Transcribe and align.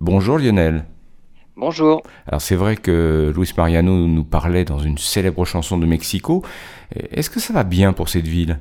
Bonjour 0.00 0.38
Lionel. 0.38 0.84
Bonjour. 1.56 2.02
Alors 2.26 2.40
c'est 2.40 2.56
vrai 2.56 2.76
que 2.76 3.32
Luis 3.36 3.52
Mariano 3.56 4.06
nous 4.06 4.24
parlait 4.24 4.64
dans 4.64 4.78
une 4.78 4.98
célèbre 4.98 5.44
chanson 5.44 5.78
de 5.78 5.86
Mexico. 5.86 6.42
Est-ce 6.94 7.30
que 7.30 7.40
ça 7.40 7.52
va 7.52 7.62
bien 7.62 7.92
pour 7.92 8.08
cette 8.08 8.26
ville? 8.26 8.58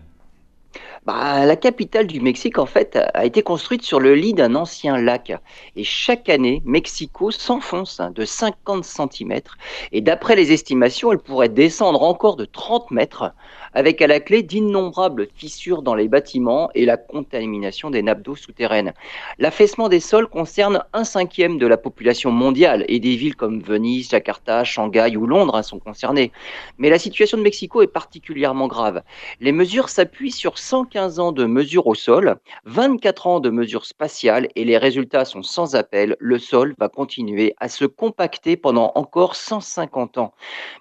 Bah, 1.04 1.48
la 1.48 1.56
capitale 1.56 2.06
du 2.06 2.22
Mexique, 2.22 2.60
en 2.60 2.68
fait, 2.68 2.96
a 3.16 3.26
été 3.26 3.42
construite 3.42 3.82
sur 3.82 4.00
le 4.00 4.14
lit 4.14 4.36
d'un 4.36 4.54
ancien 4.54 5.00
lac. 5.00 5.34
Et 5.76 5.84
chaque 5.84 6.30
année, 6.30 6.62
Mexico 6.64 7.32
s'enfonce 7.32 8.00
hein, 8.00 8.12
de 8.12 8.24
50 8.24 8.84
centimètres. 8.84 9.58
Et 9.92 10.02
d'après 10.02 10.36
les 10.36 10.52
estimations, 10.52 11.12
elle 11.12 11.18
pourrait 11.18 11.50
descendre 11.50 12.04
encore 12.04 12.36
de 12.36 12.46
30 12.46 12.92
mètres, 12.92 13.34
avec 13.74 14.00
à 14.04 14.06
la 14.06 14.20
clé 14.20 14.44
d'innombrables 14.44 15.28
fissures 15.34 15.82
dans 15.82 15.96
les 15.96 16.08
bâtiments 16.08 16.70
et 16.76 16.86
la 16.86 16.98
contamination 16.98 17.90
des 17.90 18.04
nappes 18.04 18.22
d'eau 18.22 18.36
souterraines. 18.36 18.94
L'affaissement 19.40 19.90
des 19.90 20.02
sols 20.02 20.28
concerne 20.28 20.84
un 20.94 21.04
cinquième 21.04 21.58
de 21.58 21.66
la 21.66 21.78
population 21.78 22.30
mondiale 22.30 22.86
et 22.88 23.00
des 23.00 23.16
villes 23.16 23.36
comme 23.36 23.60
Venise, 23.60 24.12
Jakarta, 24.12 24.64
Shanghai 24.64 25.16
ou 25.18 25.26
Londres 25.26 25.56
hein, 25.56 25.64
sont 25.64 25.80
concernées. 25.80 26.32
Mais 26.78 26.92
la 26.92 27.00
situation 27.00 27.40
de 27.40 27.44
Mexico 27.44 27.82
est 27.82 27.88
particulièrement 27.88 28.68
grave. 28.68 29.02
Les 29.40 29.52
mesures 29.52 29.90
s'appuient 29.90 30.32
sur 30.32 30.60
115 30.92 31.20
ans 31.20 31.32
de 31.32 31.46
mesures 31.46 31.88
au 31.88 31.96
sol, 31.96 32.36
24 32.66 33.28
ans 33.28 33.40
de 33.40 33.50
mesures 33.50 33.86
spatiales 33.86 34.50
et 34.56 34.66
les 34.66 34.78
résultats 34.78 35.24
sont 35.24 35.42
sans 35.42 35.76
appel. 35.76 36.18
Le 36.20 36.38
sol 36.38 36.76
va 36.78 36.90
continuer 36.90 37.56
à 37.62 37.70
se 37.70 37.86
compacter 37.86 38.58
pendant 38.58 38.92
encore 38.96 39.38
150 39.38 40.18
ans. 40.18 40.34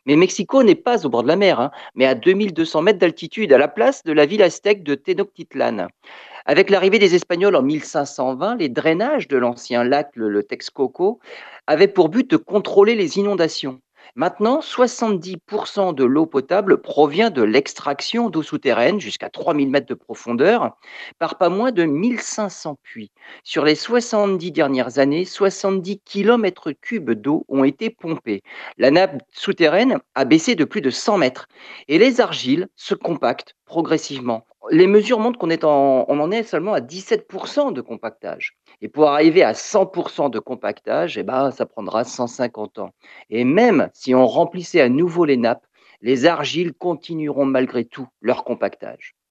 Mais 0.06 0.16
Mexico 0.16 0.64
n'est 0.64 0.74
pas 0.74 1.06
au 1.06 1.10
bord 1.10 1.22
de 1.22 1.28
la 1.28 1.36
mer, 1.36 1.60
hein, 1.60 1.70
mais 1.94 2.06
à 2.06 2.16
2200 2.16 2.82
mètres 2.82 2.98
d'altitude, 2.98 3.52
à 3.52 3.58
la 3.58 3.68
place 3.68 4.02
de 4.02 4.12
la 4.12 4.26
ville 4.26 4.42
aztèque 4.42 4.82
de 4.82 4.96
Tenochtitlan. 4.96 5.86
Avec 6.44 6.70
l'arrivée 6.70 6.98
des 6.98 7.14
Espagnols 7.14 7.54
en 7.54 7.62
1520, 7.62 8.56
les 8.56 8.68
drainages 8.68 9.28
de 9.28 9.36
l'ancien 9.36 9.84
lac, 9.84 10.10
le 10.16 10.42
Texcoco, 10.42 11.20
avaient 11.68 11.86
pour 11.86 12.08
but 12.08 12.28
de 12.28 12.36
contrôler 12.36 12.96
les 12.96 13.18
inondations. 13.18 13.80
Maintenant, 14.16 14.60
70% 14.60 15.94
de 15.94 16.04
l'eau 16.04 16.26
potable 16.26 16.80
provient 16.80 17.30
de 17.30 17.42
l'extraction 17.42 18.28
d'eau 18.28 18.42
souterraine 18.42 19.00
jusqu'à 19.00 19.30
3000 19.30 19.70
mètres 19.70 19.86
de 19.86 19.94
profondeur 19.94 20.76
par 21.18 21.38
pas 21.38 21.48
moins 21.48 21.70
de 21.70 21.84
1500 21.84 22.78
puits. 22.82 23.12
Sur 23.44 23.64
les 23.64 23.76
70 23.76 24.50
dernières 24.50 24.98
années, 24.98 25.24
70 25.24 26.00
kilomètres 26.04 26.72
cubes 26.72 27.12
d'eau 27.12 27.44
ont 27.48 27.64
été 27.64 27.90
pompés. 27.90 28.42
La 28.78 28.90
nappe 28.90 29.22
souterraine 29.32 29.98
a 30.14 30.24
baissé 30.24 30.56
de 30.56 30.64
plus 30.64 30.80
de 30.80 30.90
100 30.90 31.18
mètres 31.18 31.46
et 31.86 31.98
les 31.98 32.20
argiles 32.20 32.68
se 32.76 32.94
compactent 32.94 33.54
progressivement. 33.64 34.44
Les 34.72 34.86
mesures 34.86 35.18
montrent 35.18 35.38
qu'on 35.38 36.20
en 36.20 36.30
est 36.30 36.42
seulement 36.44 36.74
à 36.74 36.80
17% 36.80 37.72
de 37.72 37.80
compactage. 37.80 38.56
Et 38.80 38.88
pour 38.88 39.08
arriver 39.08 39.42
à 39.42 39.52
100% 39.52 40.30
de 40.30 40.38
compactage, 40.38 41.18
eh 41.18 41.24
ben, 41.24 41.50
ça 41.50 41.66
prendra 41.66 42.04
150 42.04 42.78
ans. 42.78 42.90
Et 43.30 43.44
même 43.44 43.90
si 43.92 44.14
on 44.14 44.26
remplissait 44.26 44.80
à 44.80 44.88
nouveau 44.88 45.24
les 45.24 45.36
nappes, 45.36 45.66
les 46.02 46.24
argiles 46.24 46.72
continueront 46.72 47.46
malgré 47.46 47.84
tout 47.84 48.06
leur 48.20 48.44
compactage. 48.44 49.16